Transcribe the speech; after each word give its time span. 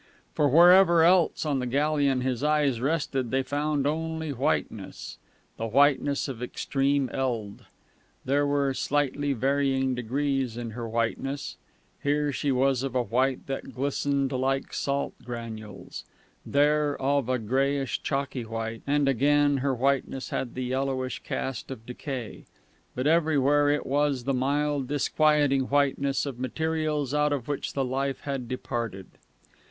For 0.33 0.49
wherever 0.49 1.03
else 1.03 1.45
on 1.45 1.59
the 1.59 1.67
galleon 1.67 2.21
his 2.21 2.43
eyes 2.43 2.81
rested 2.81 3.29
they 3.29 3.43
found 3.43 3.85
only 3.85 4.33
whiteness 4.33 5.19
the 5.57 5.67
whiteness 5.67 6.27
of 6.27 6.41
extreme 6.41 7.07
eld. 7.13 7.65
There 8.25 8.47
were 8.47 8.73
slightly 8.73 9.33
varying 9.33 9.93
degrees 9.93 10.57
in 10.57 10.71
her 10.71 10.89
whiteness; 10.89 11.55
here 12.01 12.33
she 12.33 12.51
was 12.51 12.81
of 12.81 12.95
a 12.95 13.03
white 13.03 13.45
that 13.45 13.75
glistened 13.75 14.31
like 14.31 14.73
salt 14.73 15.13
granules, 15.23 16.03
there 16.43 16.99
of 16.99 17.29
a 17.29 17.37
greyish 17.37 18.01
chalky 18.01 18.43
white, 18.43 18.81
and 18.87 19.07
again 19.07 19.57
her 19.57 19.75
whiteness 19.75 20.29
had 20.31 20.55
the 20.55 20.63
yellowish 20.63 21.19
cast 21.19 21.69
of 21.69 21.85
decay; 21.85 22.45
but 22.95 23.05
everywhere 23.05 23.69
it 23.69 23.85
was 23.85 24.23
the 24.23 24.33
mild, 24.33 24.87
disquieting 24.87 25.65
whiteness 25.65 26.25
of 26.25 26.39
materials 26.39 27.13
out 27.13 27.31
of 27.31 27.47
which 27.47 27.73
the 27.73 27.85
life 27.85 28.21
had 28.21 28.47
departed. 28.47 29.05